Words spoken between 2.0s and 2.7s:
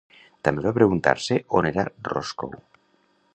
Roscoe.